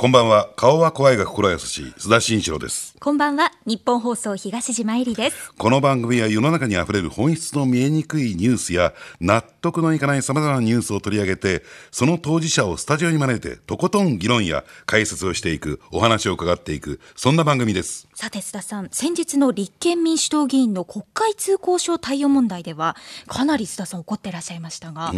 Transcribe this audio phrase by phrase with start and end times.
[0.00, 0.50] こんばんは。
[0.54, 2.94] 顔は怖いが心優しい須田慎一郎です。
[3.00, 18.06] こんばんは日本放送東島えりですこの番組は世の中にあふれる本質の見えにくいニュースや納得のいかない様々なニュースを取り上げて、その当事者をスタジオに招いてとことん議論や解説をしていく、お話を伺っていく、そんな番組です。
[18.14, 22.96] さて須田さん先日の立憲民主党議員の国会通行証貸与問題では
[23.26, 25.12] かなり須田さん怒ってらっしゃいましたが、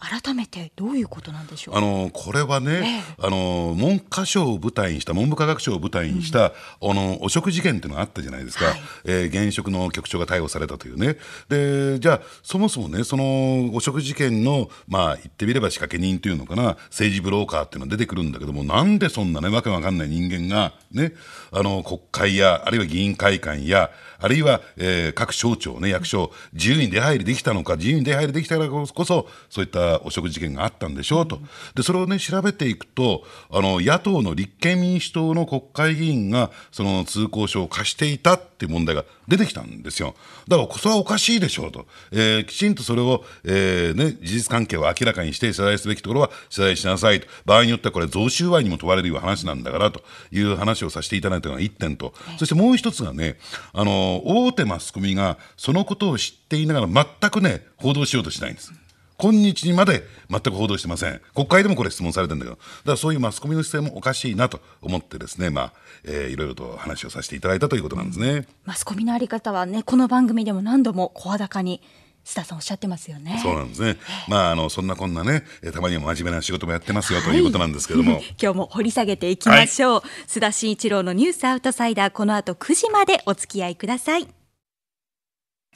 [0.00, 1.76] 改めてどういうことなんでしょう？
[1.76, 8.80] あのこれはね、あの文科省を舞台にした文部科学省を舞台にした、あの汚職事件っていうのがあったじゃないですか、はい。
[9.04, 11.16] えー現職の局長が逮捕されたというね。
[11.48, 21.12] でじゃあそもそもねその汚職事件のまあ言ってみれば仕掛け人というのかな政治ブローカーっていうのが出てくるんだけどもなんでそんなねわけわかんない人間がね
[21.52, 31.38] あの国会やあるいは議員会館やあるいは、えー各省庁ね役所自由に出入りできたのか自由に出入りできたからこそそういった汚職事件があったんでしょうと、
[31.74, 40.14] でそれをね調べていくとあの野党の立憲民主党の国会議員がその通行証を貸していたっていう問題が出てきたんですよ。
[40.48, 47.26] だからそれはおかしいでしょうと、えーきちんとそれを、えーね、事実関係を明らかにして謝罪すべきところは謝罪しなさいと。
[47.44, 53.36] 場合によってはこれ贈収賄にも問われるような話なんだからという話をさせていただいたのが1点と、そしてもう一つがね
[53.72, 58.72] あの大手マスコミがそのことを知っていながら全くね報道しようとしないんです。
[59.18, 61.20] 今日にまで全く報道してません。
[61.34, 65.72] 国会でもこれ質問されてるんだけど、だからそういうマスコミの姿勢もおかしいなと思ってですね、まあ、
[66.04, 68.46] えーいろいろと話をさせていただいたということなんですね。
[68.64, 71.80] マスコミのあり方はねこの番組でも何度も声高に
[72.24, 73.98] 須田さんおっしゃってますよねそうなんですね。
[74.28, 78.22] まあ、あの、そんなこんなね、えーたまには真面目な仕事もやってますよということなんですけども。
[78.40, 84.26] 今日も掘り下げていきましょう、須田慎一郎のニュースアウトサイダーこの後9時までお付き合いください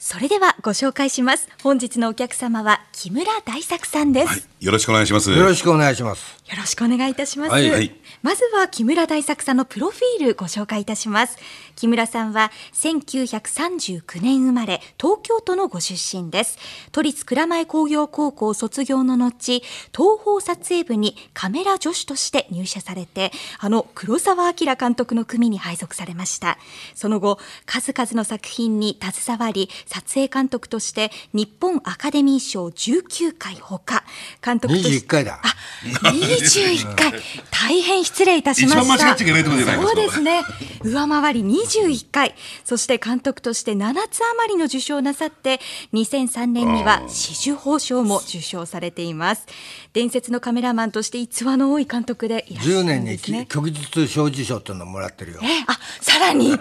[0.01, 5.31] それではご紹介します本日のお客様は木村大作さんです、はい、よろしくお願いします。
[5.31, 6.37] よろしくお願いします。
[6.49, 7.51] よろしくお願いいたします。
[7.51, 11.37] はいはいまずは木村大作さんのプロフィールご紹介いたします。
[11.77, 16.57] 木村さんは1939年生まれ、東京都のご出身です。
[16.91, 19.63] 都立蔵前工業高校卒業の後、
[19.95, 26.57] 東宝撮影部にカメラ助手として入社されて、あの黒澤明監督の組に配属されました。
[26.95, 33.98] その後、数々の作品に携わり、撮影監督として日本アカデミー賞19回ほか、
[34.43, 35.39] 監督として21回だ。
[35.43, 37.13] あ、21回。
[37.51, 38.81] 大変失礼いたしました。
[38.81, 40.43] 一番間違っちゃいけないところじゃないですかそうですね。
[40.83, 42.35] 上回り21回。
[42.63, 45.59] そして監督として7つ余りの受賞をなさって、
[45.93, 49.45] 2003年には紫綬褒章も受賞されています。
[49.93, 53.45] 伝説のカメラマンとして逸話の多い監督でいらっしゃ10るん年にですね。
[53.49, 55.39] 旭日小綬賞っていうのをもらってるよ。
[55.43, 56.57] えあさらに、あ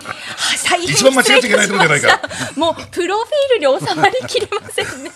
[0.69, 5.11] 大変一番間違っちゃいけないところじゃないか失礼しましたもうプロフィールに収まりきれませんね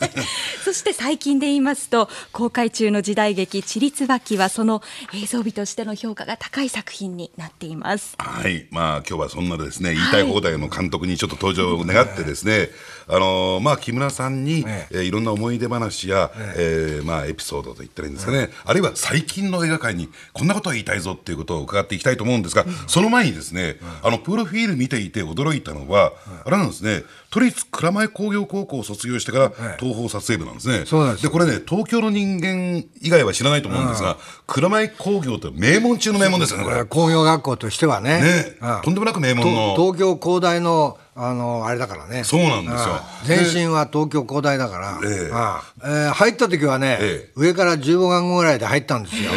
[0.64, 2.08] そして最近で言いますと
[2.42, 4.82] 公開中の時代劇「ちりつばき」はその
[5.14, 8.16] 映像美としての評価が高い作品になっています。
[8.18, 12.70] はい、まあ今日はそんなですね、言いたい放題の監督にちょっと登場を願ってですね、
[13.06, 14.98] あのまあ木村さんに、ええ。
[15.02, 26.12] ーいろんな思い出話や、えーまあエピソードと言ったらいいんですかね、あるいは最近の映画界にこんなことを言いたいぞっていうことを伺っていきたいと思うんですが、その前にですね、あのプロフィール見ていて驚いたのは、
[26.44, 30.84] あれなんですね、都立蔵前工業高校を卒業してから東宝撮影部なんですね。
[30.86, 34.16] そうなんですでこれね東京の人間以外は知らないと思うんですが、
[34.46, 36.84] 蔵前工業って名門中の名門ですよねこれ。
[36.84, 38.20] 工業学校としてはね。
[38.20, 42.24] ねうんとんでもなく名門のと東京工大の、あの、あれだからね。
[42.24, 45.00] そうなんですようん前身は東京工大だから。
[45.04, 49.30] ええうんえー入った時はね、ええ上から15巻ぐらいで入ったんですよ。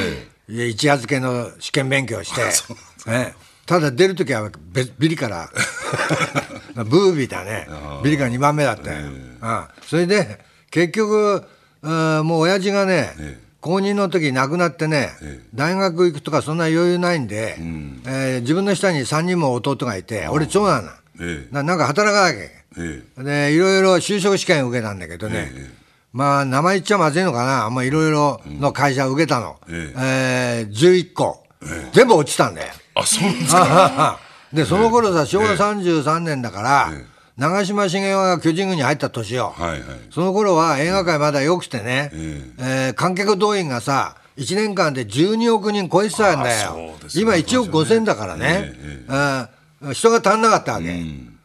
[0.48, 2.42] いや一夜漬けの試験勉強して。
[3.10, 3.36] ね
[3.66, 5.50] ただ出る時はべビリから、
[6.86, 7.68] ブービーだね。
[8.04, 8.90] ビリから2番目だって。
[8.90, 9.40] うん
[9.88, 11.44] それで、結局、
[11.86, 13.12] うんもう親父がね、
[13.62, 15.12] 高2の時亡くなってね、
[15.54, 17.56] 大学行くとかそんな余裕ないんで、
[18.06, 20.92] えー自分の下に3人も弟がいて、俺長男な、
[21.22, 21.54] ええ。
[21.54, 23.04] ななんか働かなきゃいけない
[23.48, 23.50] え。
[23.50, 25.52] でいろいろ就職試験受けたんだけどね、
[26.12, 30.68] まあ名前言っちゃまずいのかな、まあ、いろいろの会社受けたの、ええ。
[30.70, 31.44] ー11個、
[31.94, 32.74] 全部落ちたんだよ。
[32.96, 34.20] あそうですか。
[34.54, 36.94] でその頃さ昭和33年だから、
[37.38, 39.82] 長嶋茂雄が巨人軍に入った年よ、はいはい。
[40.10, 42.90] その頃は映画界まだ良くてね、ええ。
[42.92, 46.76] ー観客動員がさ1年間で12億人超えてたんだよ。
[46.76, 48.74] ね今1億5千だからね、
[49.08, 51.04] あー人が足んなかったわけ、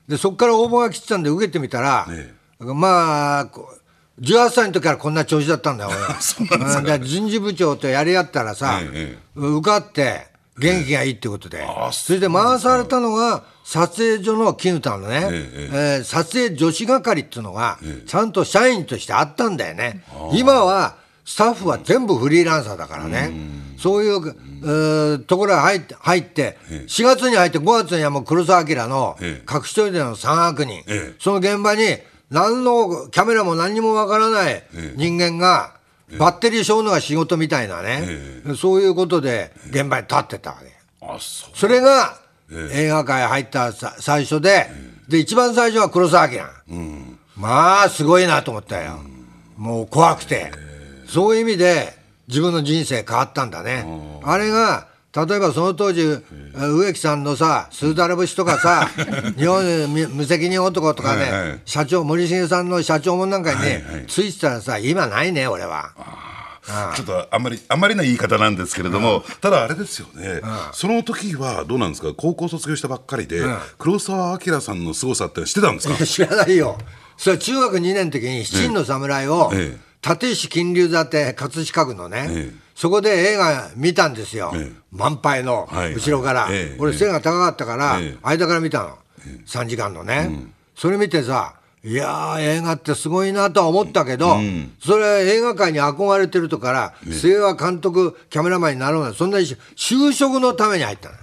[0.08, 3.68] でそこから応募が来てたんで受けてみたら、えまあこ
[4.18, 6.18] う18歳の時からこんな調子だったんだよ俺は。
[6.78, 9.18] うんで人事部長とやり合ったらさ、ええ。
[9.34, 10.29] 受かって
[10.60, 23.32] 元気がいいってことで、あそれで回されたのが撮影所の絹田のね、ええー撮影女子係っていうのがちゃんと社員としてあったんだよね、今はスタッフは全部フリーランサーだからね、
[23.78, 29.54] そういう、うーところが入って入って、4月に入って5月にはもう黒澤明のええ。
[29.54, 31.14] 隠し撮りでの三悪人、ええ。
[31.18, 31.98] その現場に
[32.30, 34.62] 何のキャメラも何にもわからない
[34.96, 35.74] 人間が、
[36.18, 38.06] バッテリーショーのが仕事みたいなね、
[38.56, 40.72] そういうことで現場に立ってたわけ。
[41.02, 42.18] あそうそれが
[42.72, 44.66] 映画界入ったさ最初で、
[45.08, 46.40] で、一番最初は黒澤明。
[47.36, 49.00] まあ、すごいなと思ったよ。
[49.56, 50.52] もう怖くて。
[51.06, 51.96] そういう意味で
[52.28, 53.84] 自分の人生変わったんだね。
[54.22, 56.02] あれが、例えばその当時、
[56.54, 58.88] 植木さんのさ、スーダラ節とかさ、
[59.36, 61.60] 日本無無責任男とかね、はいはい。
[61.64, 64.06] 社長、森重さんの社長もなんかにね、はいはい。
[64.06, 65.90] ついてたらさ、今ないね、俺は。
[66.94, 70.40] ちょっとあんまりあんまりな言い方なんですけれども、ただあれですよね、
[70.72, 72.12] その時はどうなんですか？
[72.16, 73.42] 高校卒業したばっかりで、
[73.78, 75.96] 黒澤明さんの凄さって知ってたんですか？
[76.06, 76.78] 知らないよ。
[77.16, 84.52] それは中学2年の時に七人の侍をええ、立石金龍座って葛飾区のね、ええそこで映画見たんですよ。
[84.54, 86.48] ええ満杯のはい後ろから。
[86.50, 88.96] ええ俺背が高かったから、ええ間から見たの。
[89.44, 90.30] 3時間のね。
[90.74, 94.38] それ見てさ、いやー映画ってすごいなとは思ったけど、
[94.82, 99.44] それは映画界に憧れてるとから、末は監督、キャメラマンになろうな、そんなに
[99.76, 101.14] 就職のために入ったの。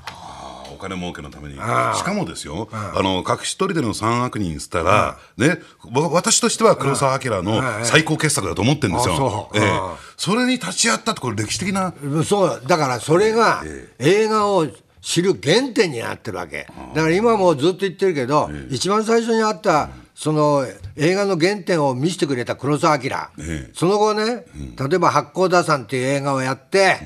[0.78, 1.56] あお金儲けのために。
[1.56, 5.60] しかもですよ、あの隠し撮りでの三悪人っつったら、ね、
[5.92, 9.80] わ私としては黒澤明の最高傑作だと思ってるんですあよええ。
[10.16, 11.94] それに立ち会ったってこれ歴史的な。
[12.24, 13.64] そうだからそれが
[14.00, 14.68] 映画を
[15.02, 16.68] 知る原点になってるわけ。
[16.94, 20.66] だから今もずっと言ってるけど、一番最初にあったその
[20.96, 23.06] 映画の原点を見せてくれた黒澤明、
[23.40, 23.72] ええ。
[23.74, 24.46] その後ね、
[24.90, 26.98] 例えば「八甲田山」っていう映画をやって、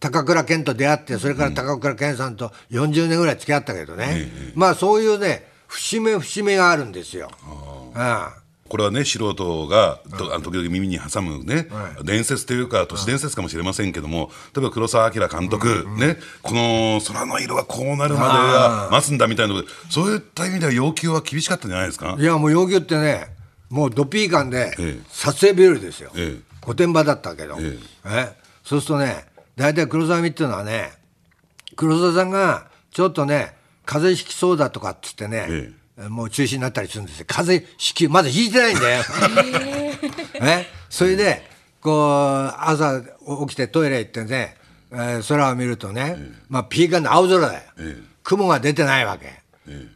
[0.00, 7.30] 高倉健と出会ってそれから高倉健さんと40年ぐらい付き合ったけどね、まあそういうね節目節目があるんですよ。
[7.94, 8.42] ああ。
[8.68, 9.98] これはね素人が
[10.42, 11.68] 時々耳に挟むね、
[12.04, 19.54] 伝説というか都市伝説かもしれませんけども例えば黒澤明監督、ねこの空の色がこうなるまでは待つんだみたいな
[19.88, 22.14] そういった意味では要求は厳しかったんじゃないですか？
[22.18, 23.28] いやもう要求ってね
[23.70, 25.00] もうドピー感でええ。
[25.08, 26.40] 撮影日和ですよ、ええ。
[26.66, 28.36] 御殿場だったけど、ええ。
[28.64, 29.24] そうするとね
[29.58, 30.92] 大体黒沢見っていうのはね
[31.76, 35.46] 黒沢さんがちょっとね風邪ひきそうだとかっつってね、
[35.98, 37.26] えもう中止になったりするんですよ。
[37.26, 39.02] 風邪ひきまだひいてないんだよ、
[40.42, 41.48] え それで
[41.80, 43.06] こう朝起
[43.48, 44.56] きてトイレ行ってね、
[44.92, 46.16] えー空を見るとね、
[46.48, 47.62] まあピーカンの青空だよ、
[48.22, 49.40] 雲が出てないわけ、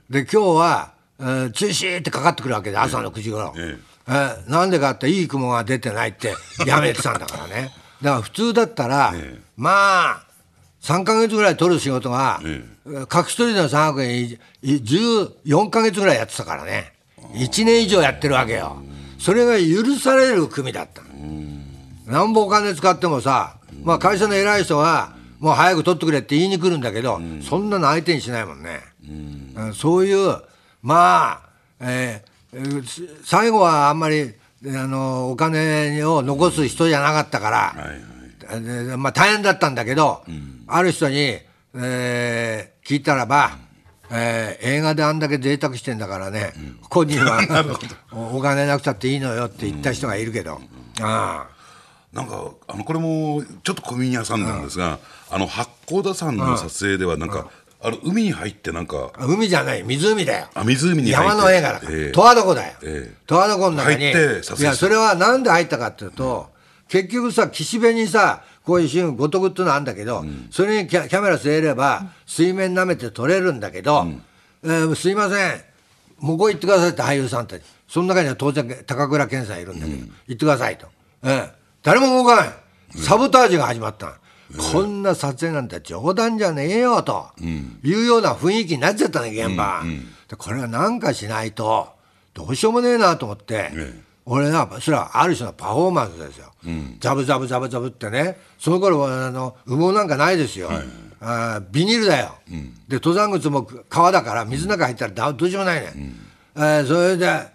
[0.09, 3.77] で今日は、えー中止ってかかってくるわけで朝の9時頃、え。
[4.09, 6.35] えーなんでかっていい雲が出てないって
[6.67, 7.71] やめてたんだからね
[8.03, 9.15] だから普通だったら、
[9.57, 9.71] ま
[10.11, 10.25] あ
[10.83, 16.93] 3か月ぐらい取る仕事が、え隠し撮りの3億円14か月ぐらいやってたからね。
[17.35, 18.83] 1年以上やってるわけよ。
[19.19, 21.03] それが許される組だった。
[22.11, 28.81] なんぼお金使ってもさ、まあ、会社の偉い人はもう早く取ってくれって言いに来るんだけど、そんなの相手にしないもんね、
[29.57, 29.75] うん。
[29.75, 30.37] そういう
[30.83, 31.41] まあ、
[31.81, 32.33] えー
[33.25, 34.35] 最後はあんまり
[34.65, 40.23] あのお金を残す人じゃなかったから、でまあ、大変だったんだけど、
[40.67, 41.39] ある人に、
[41.75, 43.59] えー聞いたらば、
[44.11, 46.53] えー映画であんだけ贅沢してんだからね、
[46.89, 47.41] 個人は
[48.13, 50.61] おお金なくたっていいのよって言った人がいるけど、
[51.01, 51.47] あ
[52.13, 54.99] なんかあのこれもちょっと小耳に挟んだんですが、
[55.31, 57.47] あの八甲田山の撮影ではなんか、
[57.85, 59.83] あの海に入ってなんかあ海じゃない。
[59.83, 60.47] 湖だよ。
[60.55, 61.11] あ湖に入って。
[61.11, 61.87] 山の映画だか。
[61.87, 62.13] らええ。
[62.13, 62.75] 十和田湖だよ。
[62.83, 63.15] ええ。
[63.27, 63.97] 十和田湖の中に。
[63.97, 66.51] 入って撮影いやそれはなんで入ったかっていうと、
[66.89, 74.07] 結局さ岸辺にさこういうシーン五徳っていうのあるんだけど、それにキャキャメラ据えれば水面舐めて撮れるんだけど、
[74.63, 75.61] えーすいません。
[76.21, 77.63] 向こう行ってくださいって俳優さんたち。
[77.89, 80.87] その中には当然高倉健さんいるんだけど、行ってくださいと、
[81.25, 82.49] ええ誰も動かない。
[82.95, 84.13] サボタージュが始まったの
[84.59, 87.29] こんな撮影なんて冗談じゃねえよと。
[87.41, 89.83] いうような雰囲気になっちゃったね現場、
[90.29, 91.89] でこれはなんかしないと
[92.35, 93.71] どうしようもねえなと思って、
[94.25, 96.53] 俺はそれはある種のパフォーマンスですよ、
[97.01, 98.39] ザブザブザブザブってね。
[98.59, 100.71] その頃はあの羽毛なんかないですよ、
[101.21, 102.35] あービニールだよ、
[102.89, 105.93] で登山靴も川だから水の中入ったらだどうしようもないね、
[106.57, 107.51] えーそれで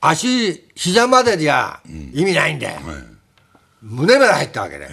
[0.00, 1.80] 足膝までじゃ
[2.12, 2.76] 意味ないんで、
[3.80, 4.88] 胸まで入ったわけで、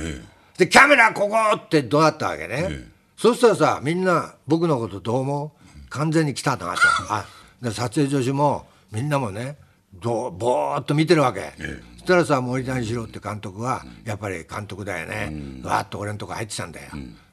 [0.58, 5.90] でキャメラここってどうなったわけね、そしたらさみんな僕のことどう思う？
[5.90, 7.26] 完全に来たなと あ
[7.62, 9.58] で撮影助手もみんなもね
[9.94, 11.54] どうぼーっと見てるわけ、
[11.98, 15.32] そしたらさ森谷四郎って監督はやっぱり監督だよね、
[15.64, 16.88] わーっと俺のとこ入ってたんだよ、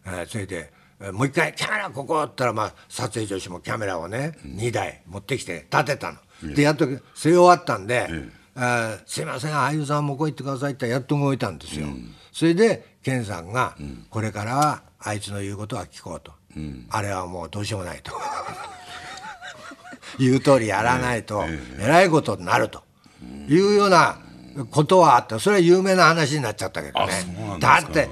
[0.06, 8.08] えーそれでえーもう一回キャメラここって言ったら、まあ、撮影助手もキャメラをね、2台持ってきて立てたの、でやっと据え終わったんで、
[8.56, 11.86] あーすいません俳優さんもこう行ってくださいってやっと動いたんですよ、
[12.38, 13.74] それで健さんが、
[14.10, 16.30] これからはあいつの言うことは聞こうと、
[16.88, 18.12] あれはもうどうしようもないと。
[20.20, 21.44] 言う通りやらないと、
[21.80, 22.84] えらいことになると。
[23.48, 24.20] いうような
[24.70, 25.40] ことはあった。
[25.40, 27.58] それは有名な話になっちゃったけどね。
[27.58, 28.08] だって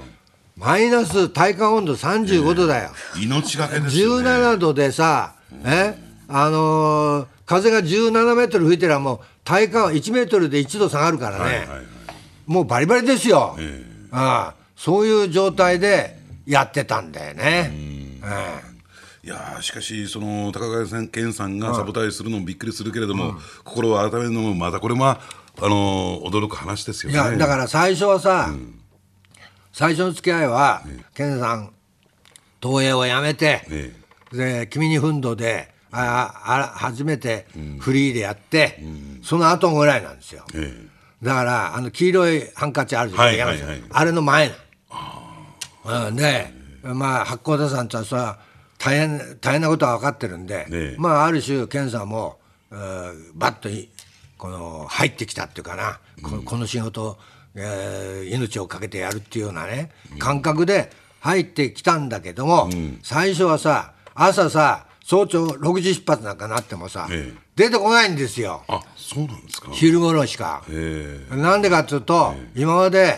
[0.57, 4.29] マイナス体感温度35度だよ、命がけですよね。
[4.29, 5.97] 17度でさ、え？
[6.27, 11.85] あのー風が17メートル吹いてりゃもう体感は1メートルで1度下がるからね、はいはいはい。
[12.45, 17.71] もうバリバリですよ、えああそういう状態でやってたんだよね。
[18.23, 18.77] え
[19.23, 25.19] いやーしかし、その高川健さんがサボタージするのもびっくりするけれども、心を改めるのも、またこれは
[25.57, 27.17] あのー驚く話ですよね。
[27.19, 28.53] えいやだから最初はさ、
[29.73, 30.81] 最初の付き合いは、
[31.13, 31.71] 健さん
[32.63, 33.93] 東映を辞めて、え
[34.31, 37.47] で君に奮闘でああ初めて
[37.79, 38.81] フリーでやって、
[39.23, 40.45] その後ぐらいなんですよ。
[40.53, 40.73] え
[41.21, 43.83] だからあの黄色いハンカチあるじゃん、はいはいはい。
[43.89, 44.49] あれの前
[45.83, 46.51] なうんで
[46.83, 48.39] まあ八甲田さんとはさ
[48.77, 51.01] 大変大変なことは分かってるんで、ええ。
[51.01, 53.89] まあある種健さんも、うんバッとい
[54.37, 57.17] この入ってきたっていうかな、ここの仕事を、
[57.55, 62.69] えー命を懸けてやるっていうようなね感覚で入ってきたんだけども、
[63.01, 68.63] 最初はさ朝さ早朝6時出発なんかなってもさ、ええ出てこないんですよ。
[68.67, 69.69] あそうなんですか。
[69.71, 70.63] 昼頃しか。
[70.69, 71.25] え。
[71.31, 73.17] なんでかっていうと、今まで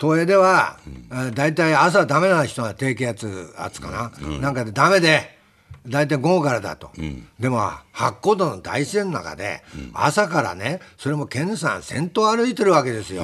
[0.00, 0.78] 東映では、
[1.12, 5.38] え大体朝ダメな人は低気圧圧かな、なんかでダメで
[5.86, 6.90] 大体午後からだと、
[7.38, 7.58] でも
[7.92, 9.62] 八甲田の大自然の中で、
[9.92, 13.22] 朝からねそれも健さん先頭歩いてるわけですよ、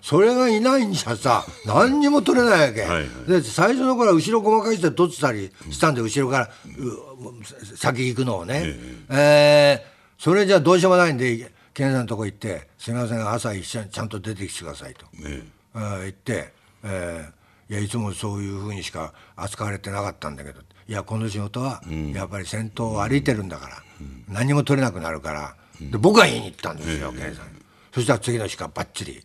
[0.00, 3.06] それがいないんじゃさ何にも取れないわけ、はいはい。
[3.28, 8.74] で最初の頃は後ろごまかして取ってたりしたんで後ろからう先行くのをね、
[9.10, 9.89] えー
[10.20, 15.42] それじゃどうしようもないんで健さんのとこ行って「すみません朝一緒にちゃんと出てきてください」と、え。
[15.72, 16.52] あー言って、
[16.84, 20.60] えーいやいつもそういうふうにしか扱われてなかったんだけど。
[20.88, 21.80] いやこの仕事は
[22.12, 23.82] やっぱり先頭を歩いてるんだから、
[24.28, 27.46] 何も取れなくなるから、で僕が言いに行ったんですよ、健さん。
[27.46, 27.62] に
[27.94, 29.24] そしたら次の日からばっちり。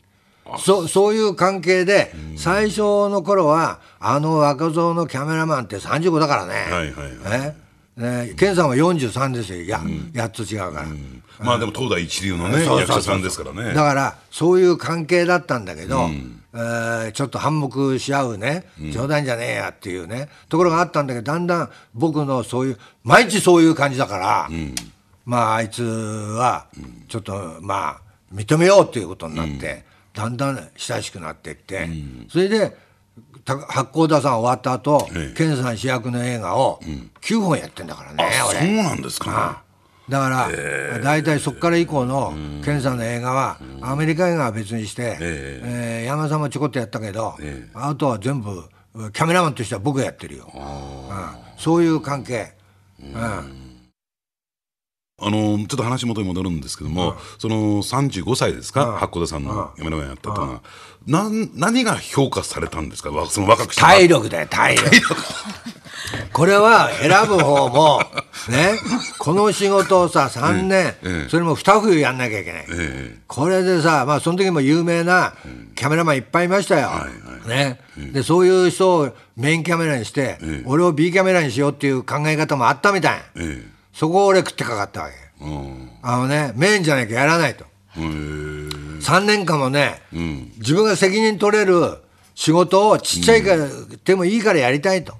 [0.60, 7.65] そそういう関係で、最初の頃はあの若造のキャメラマンって35だからね、はいはい
[7.98, 9.62] ねね健さんは43ですよ。
[9.62, 10.86] いや、8つ違うから、
[11.40, 13.74] まあでも東大一流のね役者さんですからね。
[13.74, 16.10] だからそういう関係だったんだけど、
[16.54, 24.50] えーちょっと反目し合うね冗談じゃねえやっていうねところがあったんだけどだんだん僕のそういう毎日そういう感じだから、
[25.26, 26.68] まああいつは
[27.08, 28.02] ちょっとまあ
[28.34, 31.90] 認めようっていうことになって、だんだん親しくなっていって、
[32.30, 32.76] それでた
[33.46, 35.34] 八甲田さん終わった後、ええ。
[35.38, 36.80] 健さん主役の映画を
[37.22, 38.60] 9本やってんだからね、あ俺。
[38.60, 39.62] そうなんですか。
[40.10, 40.50] だから、
[41.04, 42.34] 大体そこから以降の
[42.64, 47.36] 健さんの映画は、アメリカ映画は別にして、えー山田さんもちょこっとやったけど、
[47.74, 48.64] あとは全部、
[49.14, 50.52] キャメラマンとしては僕がやってるよ。
[50.54, 50.62] うん。
[51.58, 52.54] そういう関係。
[53.00, 53.65] うん
[55.18, 60.62] あのちょっと話元に戻るんですけども、その35歳ですか、八甲田さんのカメラマンやったとは、
[61.08, 63.76] なん何が評価されたんですか、わその若く。
[63.76, 64.92] 体力だよ、体力。
[66.34, 68.04] これは選ぶ方も、
[68.50, 68.78] ね、
[69.18, 70.94] この仕事をさ、3年、
[71.30, 72.66] それも2冬やんなきゃいけない。
[72.70, 75.34] えこれでさ、まあ、その時も有名な
[75.76, 76.92] キャメラマンいっぱいいましたよ。
[77.48, 77.80] ね。
[78.12, 83.24] で、そういう人をメインキャメラにして、俺を B キャメラにしようっていう考え方もあったみたい。
[83.38, 85.16] ええそこを俺食ってかかったわけ。
[85.42, 85.90] えうん。
[86.02, 87.64] あのね、メインじゃなきゃやらないと。
[87.64, 90.02] へえ3年間もね、
[90.58, 92.00] 自分が責任取れる
[92.34, 93.68] 仕事をちっちゃいから、
[94.04, 95.14] でもいいからやりたいと。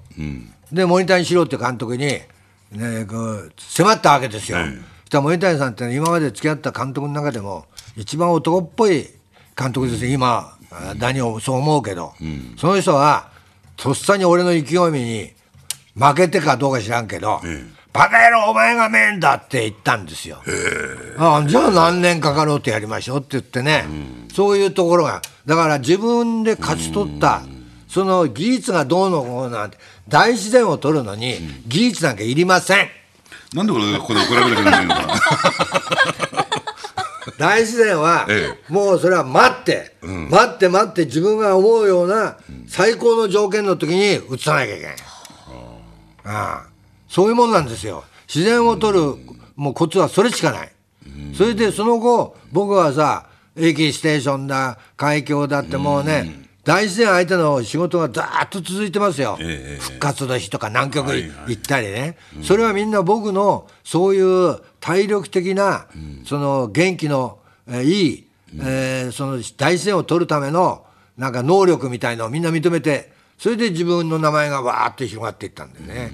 [0.70, 4.58] で、森谷四郎って監督に、ね、こう迫ったわけですよ。
[4.58, 4.64] そ
[5.06, 7.66] したら森谷さんって今まで付き合った監督の中でも、
[7.96, 9.08] 一番男っぽい
[9.56, 12.12] 監督ですよ、今、あ何をそう思うけど、
[12.58, 13.30] その人は、
[13.76, 15.32] とっさに俺の意気込みに
[15.94, 17.40] 負けてかどうか知らんけど、
[17.96, 20.42] バカ野郎、お前がメインだって言ったんですよ。
[21.18, 23.84] あじゃあ何年かかろうとやりましょうって言ってね、
[24.34, 27.42] そういうところが、だから自分で勝ち取った、
[27.88, 31.36] その技術がどうのこうのなんて、大自然を取るのに、
[31.66, 32.88] 技術なんかいりません。
[33.54, 35.06] なんで俺がここで怒られなきゃいけないのか。
[37.38, 42.36] 大自然はえ、もうそれは待って、待って待って、自分が思うような
[42.68, 44.96] 最高の条件の時に移さなきゃいけない。
[46.24, 46.75] ああ
[47.08, 48.04] そういうもんなんですよ。
[48.28, 49.16] 自然を取る
[49.56, 50.72] もうコツはそれしかない。
[51.34, 59.38] それでその後、僕はさ、駅ステーションだ、海峡だってもうね、大自然相手の仕事がざーっと続いてますよ。
[59.40, 62.16] ええ復活の日とか南極はいはい行ったりね。
[62.42, 65.86] それはみんな僕のそういう体力的な、
[66.26, 68.26] その元気の、えーいい、
[68.60, 70.84] えーその大自然を取るための
[71.16, 76.12] なんか能力みたいのをみんな認めてそれで自分の名前がわーって広がっていったんだよね。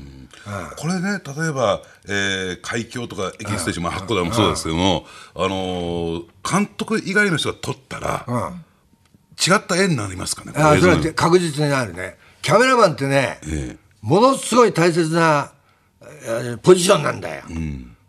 [0.76, 8.26] これね例えば、えー、海峡とかエキステーション、まあ、八甲田もそうですけども、あのー監督以外の人が取ったら、
[9.46, 12.16] 違った絵になりますかねあそれは確実にあるね。
[12.42, 13.76] キャメラマンってね、ええ。
[14.00, 15.52] ものすごい大切な
[16.00, 17.44] えーポジションなんだよ。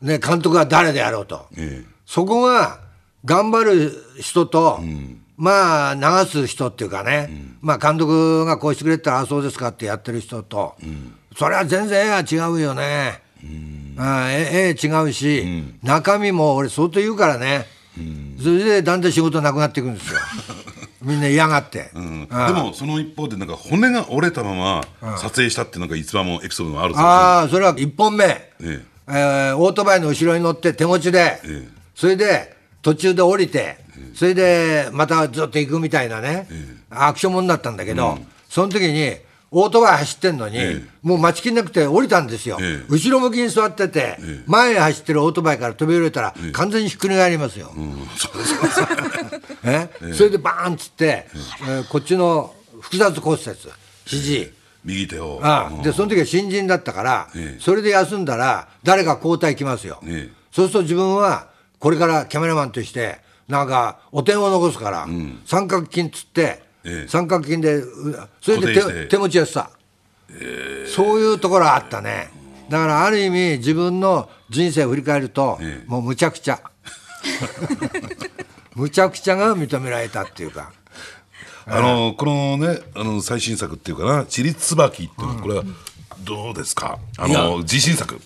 [0.02, 1.48] ね、監督が誰であろうと。
[1.56, 1.94] ええ。
[2.06, 2.80] そこが
[3.25, 4.80] 頑張る人と、
[5.38, 7.30] まあ流す人っていうかね、
[7.62, 10.75] まあ監督がこうしてくれたらあそうですかってやってる人と、
[11.38, 13.22] それは全然絵が違うよね。
[13.98, 17.68] あ絵絵違うし、中身も俺相当言うからね、
[18.42, 20.20] それでだんだん仕事なくなっていくんですよ。
[21.02, 21.92] みんな嫌がって。
[21.94, 22.28] うん。
[22.28, 29.12] でもその一方でなんか骨が折れたまま撮影したっていうのが逸話もエピソードがあるああそれは1本目、ええ。
[29.12, 33.78] ーオートバイの後ろに乗って手持ちで、えそれで途中で降りて、
[34.16, 36.48] それでまたずっと行くみたいなね、
[36.90, 38.18] アクションもんだったんだけど、
[38.50, 39.16] その時に
[39.55, 42.86] オートバイ走ってんのに、えもう待ちきれなくて降りたんですよ、ええ。
[42.89, 44.17] 後ろ向きに座ってて、
[44.48, 47.72] 前へ走ってるオートバイから飛び降りたら、完全にひっくり返りますよ。
[49.63, 49.89] え？
[50.13, 51.27] それでバーンっつって、
[51.62, 53.55] えーこっちの複雑骨折
[54.05, 54.51] 肘、
[54.83, 55.39] 右手を。
[55.43, 55.79] あうん。
[55.81, 57.62] あでその時は新人だったから、ええ。
[57.62, 60.33] それで休んだら誰か交代来ますよ、ええ。
[60.51, 65.07] そうすると自分はこれからキャメラマンとしてなんかお点を残すから、
[65.45, 67.08] 三角筋っつって、ええ。
[67.08, 67.86] 三角筋でう
[68.42, 69.70] それで手手持ちやってた、
[70.88, 72.30] そういうところあったね。
[72.70, 75.90] だからある意味自分の人生を振り返ると、ええ。
[75.90, 76.62] もうむちゃくちゃ。
[78.75, 80.72] むちゃくちゃが認められたっていうか。
[81.66, 85.63] あのこのねあの最新作っていうかな「ちりつばき」っていうのはこれは
[86.20, 87.00] どうですか？
[87.18, 88.20] あの自信作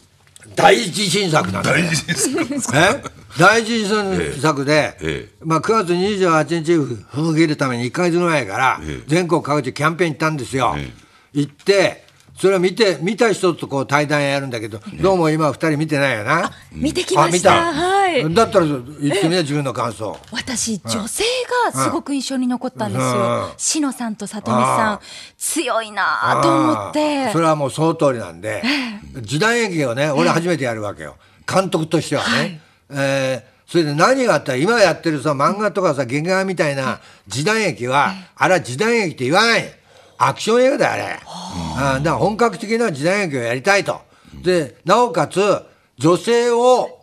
[0.58, 1.86] 大自信作なんだよ。
[1.86, 2.50] 大自信作。
[2.50, 3.04] ですかえ？
[3.38, 5.36] 大事新作で、ええ。
[5.44, 9.04] まあ、9月28日踏切るために1か月ぐらいからええ。
[9.08, 10.92] 全国各地キャンペーン行ったんですよ、え。
[11.34, 12.07] 行って
[12.38, 16.51] それを見て見た人とこう対談やるんだけど、どうも今2人見てないよな。
[16.72, 17.74] 見てきました。
[17.74, 18.33] はい。
[18.33, 20.18] だったら言ってみな自分の感想。
[20.31, 21.24] 私女性
[21.66, 23.12] がすごく印象に残ったんですうん。
[23.12, 25.00] よ志乃さんと里見さん。
[25.38, 27.31] 強いなと思って。
[27.31, 28.62] それはもうその通りなんで、
[29.22, 31.16] 時代劇をね俺初めてやるわけよ。
[31.51, 39.76] 監督としてはね、えーそれで何があったら今やってるさ漫画とかさ劇画みたいな時代劇は、あれは時代劇って言わない
[40.18, 41.20] アクション映画だよあれ、
[41.96, 44.01] あだから本格的な時代劇をやりたいと
[44.42, 45.40] でなおかつ
[45.98, 46.98] 女性を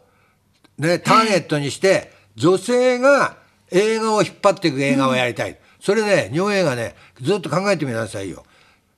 [0.78, 3.36] ね、ターゲットにして、女性が
[3.70, 5.58] 映画を引っ張っていく映画をやりたい。
[5.80, 8.44] それね、日本映画ね、ずっと考えてみなさいよ。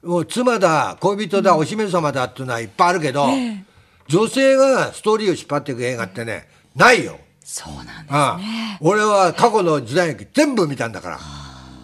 [0.02, 3.26] もう妻だ、恋人だ、お姫様だっていうのはいっぱいあるけど、
[4.08, 7.18] 女性がストーリーを引っ張っていく映画ってね、ないよ。
[7.42, 11.18] そうなんですああ俺は過去の時代劇全部見たんだから。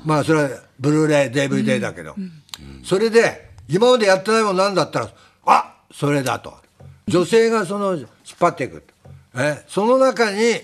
[0.05, 2.15] まあそれはブルーレイ、DVD だけど。
[2.85, 5.11] それで、今までやってないものなんだったら、
[5.47, 6.55] あそれだと。
[7.07, 8.07] 女性がその引っ
[8.39, 8.83] 張っていく。
[9.35, 10.61] えその中に、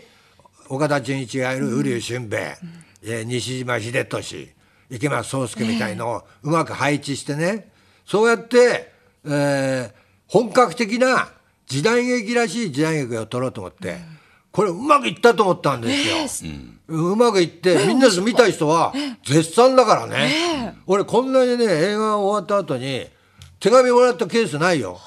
[0.68, 2.56] 岡田准一がいる瓜生俊兵衛、
[3.02, 4.50] えー西島秀俊、
[4.90, 7.70] 池松壮亮みたいのをうまく配置してね、
[8.06, 8.92] そうやって、
[9.24, 9.92] えー
[10.28, 11.30] 本格的な
[11.66, 13.96] 時代劇らしい時代劇を撮ろうと思って、
[14.58, 16.52] これうまくいったと思ったんですよ。
[16.88, 18.92] うまくいって、みんなで見た人は
[19.24, 20.74] 絶賛だからね。
[20.84, 23.06] 俺こんなにね、映画終わった後に
[23.60, 24.98] 手紙もらったケースないよ。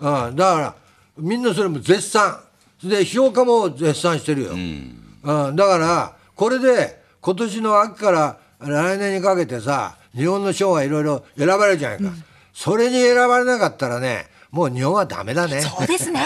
[0.00, 0.74] うん、だから
[1.16, 2.40] みんなそれも絶賛。
[2.82, 4.50] で、評価も絶賛してるよ。
[4.54, 12.10] うん、だから、これで今年の秋から来年にかけてさ、日本の賞がいろいろ選ばれるじゃないか。
[12.52, 15.60] それに選ばれなかったらね、もう日本はダメだね。
[15.60, 16.20] そうですね。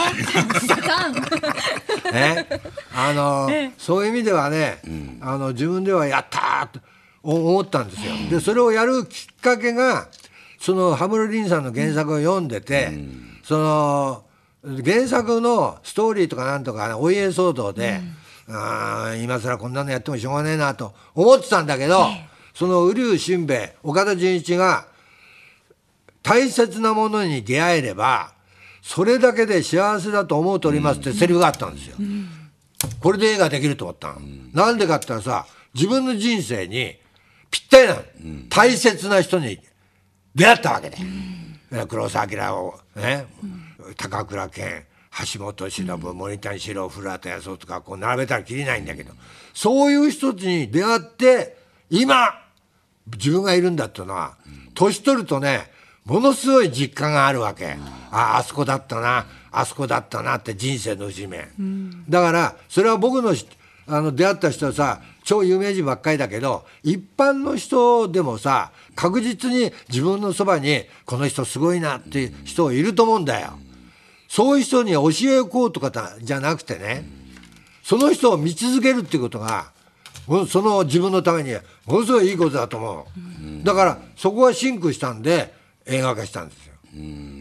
[2.12, 2.46] ね、
[2.94, 4.80] あの、そういう意味ではね、
[5.20, 6.80] あの自分ではやったーと
[7.22, 8.12] 思ったんですよ。
[8.30, 10.08] でそれをやるきっかけが
[10.60, 12.92] その羽室凛さんの原作を読んでて、
[13.42, 14.24] その
[14.84, 18.00] 原作のストーリーとかなんとか、ね、お家騒動で、
[18.48, 22.06] あー今更こんなのやってもしょうがねえなと思ってたんだけど、
[22.54, 24.86] その瓜生俊兵衛岡田准一が
[26.22, 28.32] 大切なものに出会えれば
[28.82, 31.96] それだけで幸せだと思うとおりますってセリフがあったんですよ。
[33.00, 34.20] これで映画できると思ったの。
[34.52, 36.96] なんでかって言ったらさ自分の人生に
[37.50, 38.02] ぴったりなの、
[38.48, 39.58] 大切な人に
[40.34, 40.96] 出会ったわけで、
[41.86, 43.26] 黒澤明をね、
[43.96, 44.84] 高倉健
[45.34, 49.12] 橋本忍、森谷四郎古畑康夫とかこう並べたらきりないんだけど
[49.52, 51.56] そういう人たちに出会って
[51.90, 52.40] 今
[53.06, 54.36] 自分がいるんだっていうのは、
[54.74, 55.70] 年取るとね
[56.04, 57.76] ものすごい実感があるわけ、
[58.10, 61.48] ああそこだったなあそこだったなって人生の節目、
[62.08, 63.34] だからそれは僕の
[63.86, 73.58] あの出会った人はさ超有名人ばっかりだけど一般の人でもさ確実に自分のそばにこの人すごいなっていう人いると思うんだよ。
[74.28, 77.04] そういう人に教えをこうとかじゃなくてね
[77.82, 79.72] その人を見続けるっていうことが
[80.48, 81.52] その自分のために
[81.84, 83.06] ものすごいいいことだと思
[83.60, 83.64] う。
[83.64, 85.52] だからそこがシンクしたんで
[85.86, 86.72] 映画化したんですよ。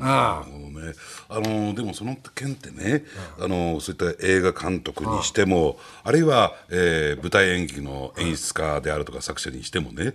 [0.01, 0.93] ああね、
[1.27, 3.03] あのでもその件ってね、
[3.37, 10.13] あのそういった映画監督にしても、あるいは、えー、舞台演劇の演出家であるとか作者にしてもね、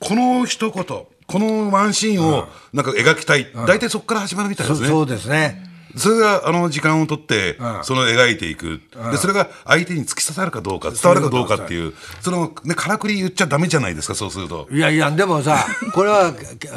[0.00, 1.06] この一言、こ
[1.38, 4.88] のワンシーンをなんか描きたい、大体そこから始まるみたいですね。
[4.88, 5.71] そうですね。
[5.96, 14.68] それがあの時間を取って、その描いていく、でそれが相手に突き刺さるかどうか、伝わるかどうかっていう、そのね、からくり言っちゃだめじゃないですか、そうすると。
[14.70, 16.32] いやいや、でもさ、 これは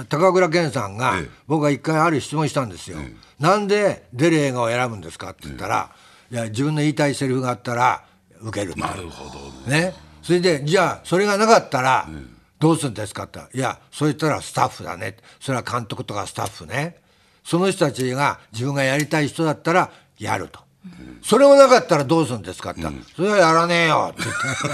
[0.10, 1.16] 高倉健さんが、
[1.48, 2.98] 僕が一回ある質問したんですよ。
[3.40, 5.92] なんで出る映画を選ぶんですかって言ったら、
[6.32, 8.04] いや、自分の言いたいセリフがあったら、
[8.42, 9.26] 受けるなるほ
[9.66, 9.94] どね。
[10.22, 12.08] それで、じゃあ、それがなかったら、
[12.60, 13.40] どうするんですかって。
[13.54, 15.18] いや、そう言ったらスタッフだね。
[15.40, 16.98] それは監督とかスタッフね。
[17.46, 20.60] その人たちが自分がやりたい人だったらやると。
[21.24, 22.82] それもなかったらどうするんですかって。
[22.82, 24.14] 言ったら、それはやらねえよ。
[24.14, 24.24] って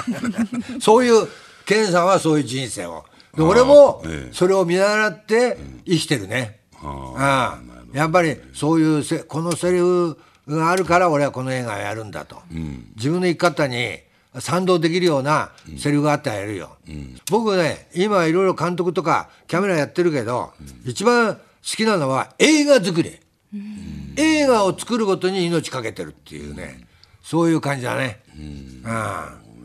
[0.10, 0.82] 言って。
[0.82, 1.28] そういう、
[1.66, 3.06] 健さんはそういう人生を。
[3.36, 4.04] で俺も
[4.34, 6.60] それを見習って生きてるね。
[6.84, 14.00] ああやっぱりそういうせこのセリフがあるから俺はこの映画をやるんだと、うん、自分の生き方に
[14.40, 23.20] 賛同できるようなセリフがあったらやるよ、うん、僕ね今いろいろ監督とかキャメラやってるけど、うん、一番好きなのは映画作り、
[23.54, 26.88] うん、映画を作ることに命かけてるっていうね、
[27.22, 28.22] そういう感じだね。
[28.36, 28.84] うん。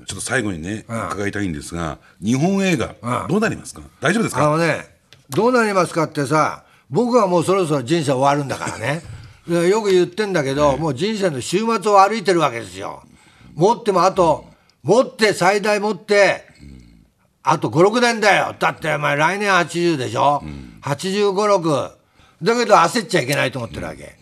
[0.06, 2.94] ちょっと最後にね、伺いたいんですが、日本映画、
[3.28, 3.82] どうなりますか？
[4.00, 4.44] 大丈夫ですか？
[4.44, 4.84] あのね、
[5.30, 9.02] どうなりますかってさ、僕はもうそろそろ人生終わるんだからね。
[9.48, 13.02] よく言ってんだけど、もう人生の週末を歩いてるわけですよ。
[13.54, 14.44] 持ってもあと、
[14.82, 16.44] 持って最大持って、
[17.42, 18.54] あと5、6年だよ。
[18.58, 20.40] だってお前来年80でしょ？
[20.44, 21.90] うん、85、6。
[22.42, 24.16] だけど焦っちゃいけないと思ってるわけ。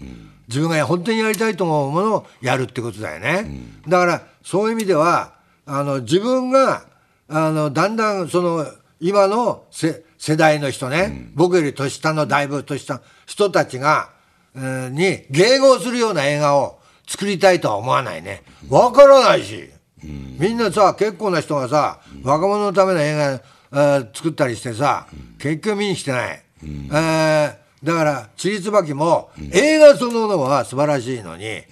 [0.48, 3.46] 自分が本当にやりたいと思うものをやるってことだよね。
[3.88, 5.34] だからそういう意味では、
[5.66, 6.84] あの自分が、
[7.28, 8.66] あの、だんだんその、
[9.00, 14.10] 今の世代の人ね、僕より年下のだいぶ年下の人たちが、
[14.54, 18.42] に迎合するような映画を作りたいとは思わないね。
[18.68, 19.70] わからないし。
[20.02, 25.06] みんなさ結構な人がさ、若者のための映画、作ったりしてさ、
[25.38, 26.42] 結局見に来てない、
[26.90, 31.62] えー、だから「ちりつばき」も、映画そのものは素晴らしいのに、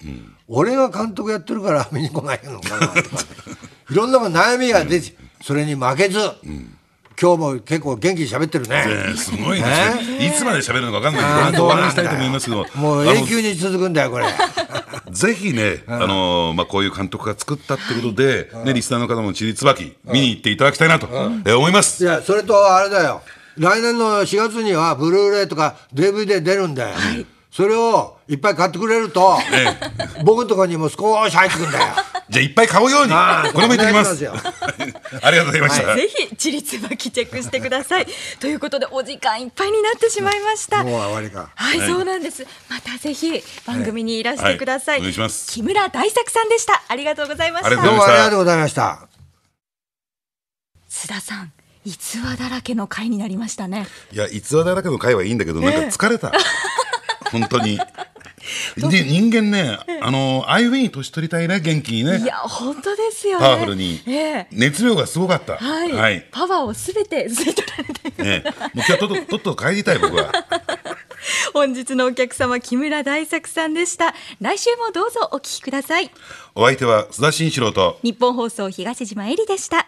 [0.47, 3.01] 俺が監督やってるから 見に来ないのかなとか
[3.89, 6.19] いろんな悩みが出て、それに負けず。
[7.21, 8.85] 今日も結構元気に喋ってるね。
[9.15, 9.67] すごいね。
[10.19, 12.65] いつまで喋るのか分かんないけど、お話したいと思いますけど。
[12.75, 14.25] もう永久に続くんだよ、これ。
[15.11, 21.07] ぜひね、あのまあ、こういう監督が作ったってことで、ね、リスナーの方もちりつばき、見に行っていただきたいなと、
[21.45, 22.03] え思います。
[22.03, 23.21] いや、それとあれだよ。
[23.57, 26.95] 来年の4月には、ブルーレイとか DVD 出るんだよ。
[27.51, 29.37] それをいっぱい買ってくれると、
[30.23, 31.93] 僕のところにも少し入ってくんだよ。
[32.27, 33.13] じゃあいっぱい買うように、
[33.53, 34.13] これも言ってきます。
[35.21, 35.87] ありがとうございました。
[35.87, 38.07] はい、ぜひ、チリツバキチェックしてください。
[38.41, 40.83] ということで、お時間いっぱいになってしまいました。
[40.83, 41.51] もう終わりか。
[41.53, 42.47] はい、はい、そうなんです。
[42.69, 44.95] またぜひ、番組にいらしてください。
[44.95, 45.51] はい、お願いします。
[45.51, 46.81] 木村大作さんでした。
[46.87, 47.69] ありがとうございました。
[47.69, 49.07] どうもありがとうございました。
[50.89, 51.53] 須田さん。
[51.85, 53.87] 逸話だらけの回になりましたね。
[54.11, 56.31] いや、逸話だらけの回はいいんだけど、なんか疲れた。
[57.31, 57.79] 本当に。
[58.77, 62.19] で人間ね、あのああいうふうに年取りたいね元気にね。
[62.19, 68.23] いや本当ですよ、ね、パワフルに、えー、熱量がすごかった、はい、はい、パワーをすべて吸い取られて。
[68.23, 68.43] ね
[68.73, 70.31] もう今日とっとと帰りたい僕は。
[71.53, 74.13] 本日のお客様木村大作さんでした。
[74.41, 76.11] 来週もどうぞお聞きください。
[76.55, 77.99] お相手は須田慎一郎と。
[78.03, 79.87] 日本放送東島えりでした